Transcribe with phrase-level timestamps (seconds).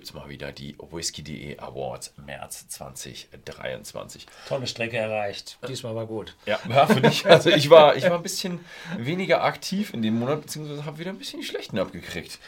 [0.00, 4.24] gibt es mal wieder die Whisky.de Awards März 2023.
[4.48, 5.58] Tolle Strecke erreicht.
[5.68, 6.34] Diesmal war gut.
[6.46, 7.26] Ja, ja für dich.
[7.26, 8.60] Also ich war, ich war ein bisschen
[8.96, 12.38] weniger aktiv in dem Monat, beziehungsweise habe wieder ein bisschen die schlechten abgekriegt.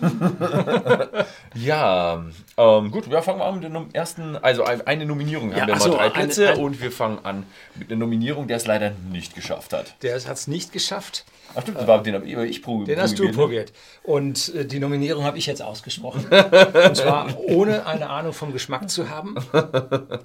[1.56, 2.24] ja,
[2.56, 5.80] ähm, gut, wir fangen an mit dem ersten, also eine Nominierung haben Ja, wir ach
[5.80, 8.66] mal so, drei eine- Plätze ein- und wir fangen an mit einer Nominierung, der es
[8.66, 9.96] leider nicht geschafft hat.
[10.02, 11.24] Der hat es nicht geschafft.
[11.56, 12.88] Ach stimmt, war, den habe ich, ich probiert.
[12.88, 13.32] Den hast du ne?
[13.32, 13.72] probiert.
[14.02, 16.26] Und äh, die Nominierung habe ich jetzt ausgesprochen.
[16.84, 19.36] Und zwar ohne eine Ahnung vom Geschmack zu haben.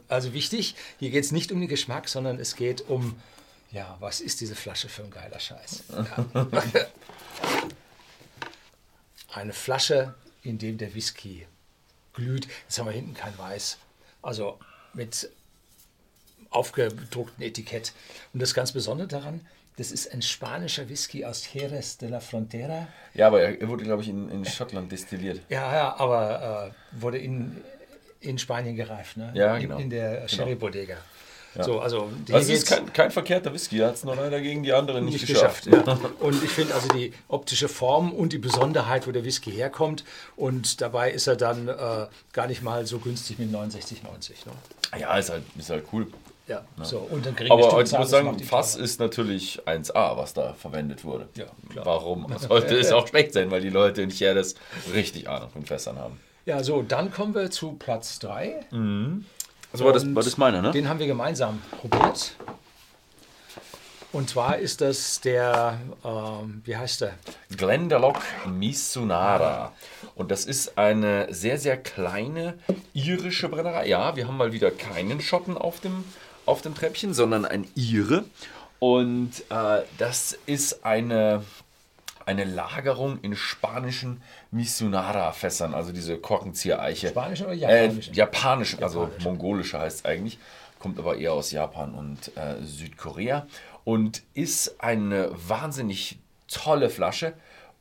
[0.08, 3.20] Also wichtig, hier geht es nicht um den Geschmack, sondern es geht um,
[3.72, 5.84] ja, was ist diese Flasche für ein geiler Scheiß?
[5.90, 6.48] Ja.
[9.34, 11.48] Eine Flasche, in dem der Whisky
[12.14, 12.48] glüht.
[12.68, 13.78] Jetzt haben wir hinten kein Weiß.
[14.22, 14.60] Also
[14.94, 15.30] mit
[16.50, 17.94] aufgedruckten Etikett.
[18.34, 19.48] Und das ganz Besondere daran,
[19.78, 22.88] das ist ein spanischer Whisky aus Jerez de la Frontera.
[23.14, 25.42] Ja, aber er wurde, glaube ich, in, in Schottland destilliert.
[25.50, 27.58] Ja, ja, aber äh, wurde in,
[28.20, 29.32] in Spanien gereift, ne?
[29.34, 29.78] Ja, in, genau.
[29.78, 30.98] in der Sherry Bodega.
[31.60, 34.40] So, also hier Also es ist kein, kein verkehrter Whisky, er hat es nur leider
[34.40, 35.66] gegen die anderen nicht, nicht geschafft.
[35.66, 35.88] geschafft.
[35.88, 36.10] ja.
[36.26, 40.06] Und ich finde also die optische Form und die Besonderheit, wo der Whisky herkommt.
[40.38, 43.96] Und dabei ist er dann äh, gar nicht mal so günstig mit 69,90.
[44.46, 45.00] Ne?
[45.00, 46.08] Ja, ist halt, ist halt cool.
[46.48, 47.00] Ja, so.
[47.00, 51.30] Und dann Aber ich muss das sagen, Fass ist natürlich 1A, was da verwendet wurde.
[51.36, 51.86] Ja, klar.
[51.86, 53.52] Warum sollte es auch schlecht sein?
[53.52, 54.56] Weil die Leute in Cheres
[54.94, 56.20] richtig Ahnung von Fässern haben.
[56.46, 58.66] Ja, so, dann kommen wir zu Platz 3.
[59.74, 60.72] Also war das, war das meiner, ne?
[60.72, 62.36] Den haben wir gemeinsam probiert.
[64.14, 67.14] Und zwar ist das der, ähm, wie heißt der?
[67.56, 69.72] Glendalough Misunara.
[70.16, 72.56] Und das ist eine sehr, sehr kleine
[72.94, 73.88] irische Brennerei.
[73.88, 76.04] Ja, wir haben mal wieder keinen Schotten auf dem,
[76.46, 78.26] auf dem Treppchen, sondern ein Ire.
[78.80, 81.44] Und äh, das ist eine,
[82.26, 87.10] eine Lagerung in spanischen Misunara-Fässern, also diese Korkenziehereiche.
[87.10, 88.12] Spanische oder Äh, japanische?
[88.12, 89.28] japanische, also Japanische.
[89.30, 90.40] mongolische heißt es eigentlich,
[90.80, 93.46] kommt aber eher aus Japan und äh, Südkorea
[93.84, 97.34] und ist eine wahnsinnig tolle Flasche,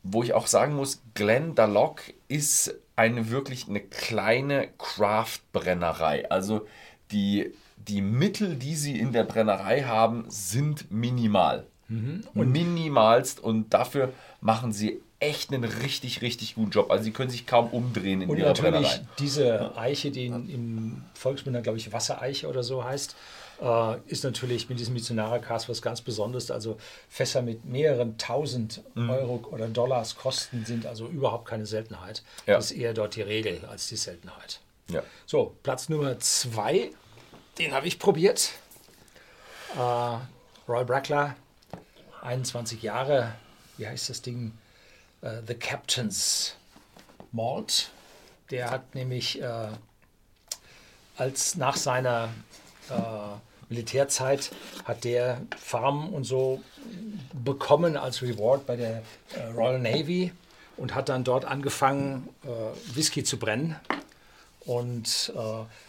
[0.03, 6.29] wo ich auch sagen muss, Glendalough ist eine wirklich eine kleine Craft-Brennerei.
[6.29, 6.67] Also
[7.11, 11.65] die, die Mittel, die sie in der Brennerei haben, sind minimal.
[11.91, 12.51] Mhm.
[12.51, 16.89] Minimalst und dafür machen sie echt einen richtig, richtig guten Job.
[16.89, 19.07] Also sie können sich kaum umdrehen in Und ihrer natürlich Brennerei.
[19.19, 23.15] diese Eiche, die in, im Volksmund, glaube ich, Wassereiche oder so heißt,
[23.61, 26.49] äh, ist natürlich mit diesem Mitsunara-Cast was ganz Besonderes.
[26.49, 26.77] Also
[27.09, 29.09] Fässer mit mehreren tausend Mhm.
[29.11, 32.23] Euro oder Dollars kosten sind also überhaupt keine Seltenheit.
[32.47, 32.55] Ja.
[32.55, 34.59] Das ist eher dort die Regel als die Seltenheit.
[34.89, 35.03] Ja.
[35.27, 36.89] So, Platz Nummer zwei,
[37.59, 38.53] den habe ich probiert.
[39.75, 40.17] Äh,
[40.67, 41.35] Roy Brackler,
[42.21, 43.33] 21 Jahre,
[43.77, 44.53] wie heißt das Ding?
[45.21, 46.55] Äh, The Captain's
[47.31, 47.91] Malt.
[48.49, 49.67] Der hat nämlich äh,
[51.17, 52.29] als nach seiner
[52.89, 52.93] äh,
[53.69, 54.51] Militärzeit
[54.83, 56.61] hat der Farm und so
[57.33, 59.01] bekommen als Reward bei der
[59.33, 60.33] äh, Royal Navy
[60.75, 63.77] und hat dann dort angefangen, äh, Whisky zu brennen
[64.61, 65.39] und äh,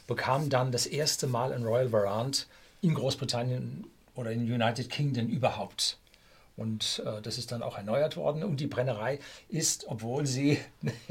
[0.06, 2.46] bekam dann das erste Mal ein Royal Warrant
[2.82, 3.84] in Großbritannien
[4.14, 5.98] oder in United Kingdom überhaupt.
[6.56, 8.44] Und äh, das ist dann auch erneuert worden.
[8.44, 9.18] Und die Brennerei
[9.48, 10.58] ist, obwohl sie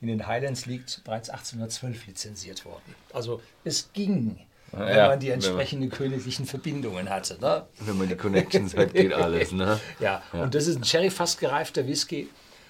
[0.00, 2.94] in den Highlands liegt, bereits 1812 lizenziert worden.
[3.12, 4.40] Also es ging,
[4.72, 7.38] wenn ja, man die wenn man- entsprechenden königlichen Verbindungen hatte.
[7.40, 7.66] Ne?
[7.80, 9.78] Wenn man die Connections hat, geht alles, ne?
[10.00, 12.28] Ja, und das ist ein Sherry-Fass gereifter Whisky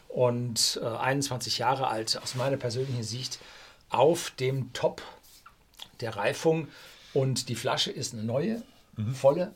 [0.08, 3.38] und äh, 21 Jahre alt, aus meiner persönlichen Sicht,
[3.90, 5.02] auf dem Top
[6.00, 6.68] der Reifung.
[7.14, 8.62] Und die Flasche ist eine neue,
[9.14, 9.52] volle.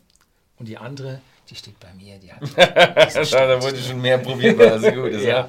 [0.58, 1.20] Und die andere,
[1.50, 2.40] die steht bei mir, die hat.
[3.32, 5.48] da wurde schon mehr probiert, weil das gut ist, ja.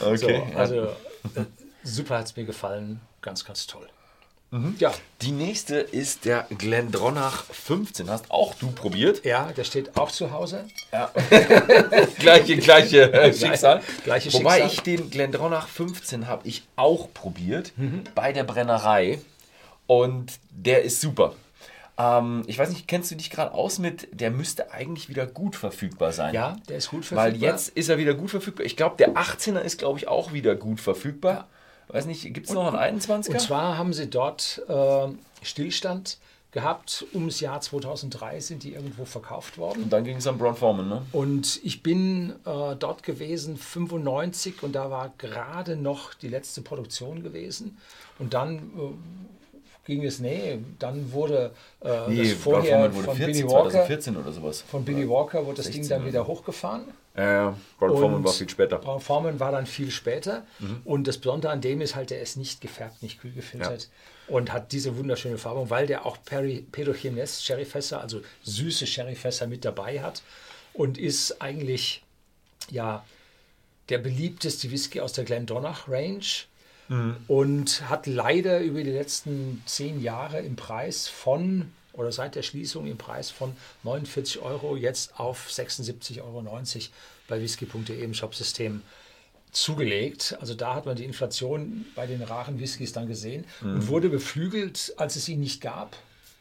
[0.00, 0.42] So, Okay.
[0.54, 1.44] also äh,
[1.82, 3.86] super hat es mir gefallen, ganz, ganz toll.
[4.52, 4.76] Mhm.
[4.78, 4.92] Ja,
[5.22, 8.08] Die nächste ist der Glendronach 15.
[8.08, 9.24] Hast auch du probiert?
[9.24, 10.64] ja, der steht auch zu Hause.
[12.18, 13.82] gleiche, gleiche äh, Schicksal.
[14.04, 14.72] Gleiche Wobei Schicksal.
[14.72, 18.04] ich den Glendronach 15 habe ich auch probiert Mhm.
[18.14, 19.18] bei der Brennerei
[19.88, 21.34] und der ist super.
[21.98, 25.56] Ähm, ich weiß nicht, kennst du dich gerade aus mit, der müsste eigentlich wieder gut
[25.56, 26.34] verfügbar sein.
[26.34, 27.32] Ja, der ist gut verfügbar.
[27.32, 28.66] Weil jetzt ist er wieder gut verfügbar.
[28.66, 31.48] Ich glaube, der 18er ist, glaube ich, auch wieder gut verfügbar.
[31.88, 33.30] Weiß nicht, gibt es noch einen 21er?
[33.30, 35.08] Und zwar haben sie dort äh,
[35.42, 36.18] Stillstand
[36.50, 37.06] gehabt.
[37.14, 39.84] Ums Jahr 2003 sind die irgendwo verkauft worden.
[39.84, 41.02] und dann ging es an Brown Forman, ne?
[41.12, 47.22] Und ich bin äh, dort gewesen, 95, und da war gerade noch die letzte Produktion
[47.22, 47.78] gewesen.
[48.18, 49.45] Und dann äh,
[49.86, 54.16] ging es, nee, dann wurde äh, Nee, das vorher wurde von 14, Billy Walker, 2014
[54.16, 54.62] oder sowas.
[54.62, 56.82] von Billy Walker wurde das 16 Ding dann wieder hochgefahren.
[57.14, 58.78] Äh, Brown Forman Und war viel später.
[58.78, 60.44] Braun Forman war dann viel später.
[60.58, 60.82] Mhm.
[60.84, 63.88] Und das Besondere an dem ist halt, der ist nicht gefärbt, nicht kühl gefiltert.
[64.28, 69.64] Und hat diese wunderschöne Farbung, weil der auch Peri Pedochines Sherryfässer, also süße Sherryfässer mit
[69.64, 70.22] dabei hat.
[70.74, 72.02] Und ist eigentlich,
[72.70, 73.04] ja,
[73.88, 76.24] der beliebteste Whisky aus der Glendonach Range.
[76.88, 77.16] Mhm.
[77.28, 82.86] Und hat leider über die letzten zehn Jahre im Preis von, oder seit der Schließung
[82.86, 83.52] im Preis von
[83.82, 86.44] 49 Euro jetzt auf 76,90 Euro
[87.28, 88.82] bei whisky.de im Shopsystem
[89.52, 90.36] zugelegt.
[90.40, 93.74] Also da hat man die Inflation bei den raren Whiskys dann gesehen Mhm.
[93.74, 95.96] und wurde beflügelt, als es ihn nicht gab.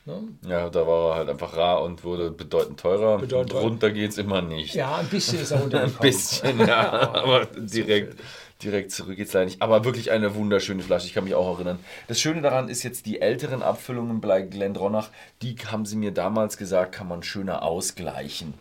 [0.08, 0.22] Ne?
[0.48, 3.18] Ja, da war er halt einfach rar und wurde bedeutend teurer.
[3.18, 3.64] Bedeutend teurer.
[3.64, 4.76] Runter geht es immer nicht.
[4.76, 6.02] Ja, ein bisschen ist er Ein runtergekommen.
[6.02, 6.92] bisschen, ja.
[7.16, 8.20] aber direkt,
[8.66, 9.62] direkt zurück geht's leider nicht.
[9.62, 11.08] Aber wirklich eine wunderschöne Flasche.
[11.08, 11.80] Ich kann mich auch erinnern.
[12.08, 15.10] Das Schöne daran ist jetzt die älteren Abfüllungen bei Glendronach,
[15.42, 18.54] die haben sie mir damals gesagt, kann man schöner ausgleichen.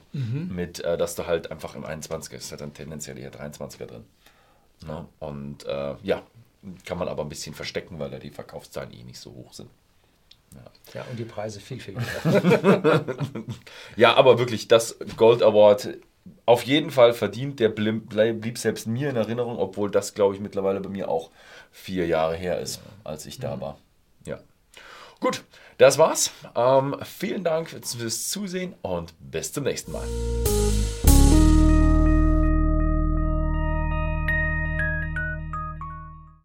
[0.55, 4.05] Mit, äh, dass du halt einfach im 21er ist, halt dann tendenziell eher 23er drin.
[4.87, 5.07] Ne?
[5.19, 6.23] Und äh, ja,
[6.85, 9.71] kann man aber ein bisschen verstecken, weil da die Verkaufszahlen eh nicht so hoch sind.
[10.93, 13.05] Ja, und die Preise viel, viel höher.
[13.97, 15.99] Ja, aber wirklich, das Gold Award
[16.47, 17.61] auf jeden Fall verdient.
[17.61, 21.31] Der blieb, selbst mir in Erinnerung, obwohl das, glaube ich, mittlerweile bei mir auch
[21.71, 23.79] vier Jahre her ist, als ich da war.
[24.27, 24.39] Ja.
[25.21, 25.45] Gut,
[25.79, 26.31] das war's.
[26.55, 30.07] Ähm, vielen Dank fürs Zusehen und bis zum nächsten Mal.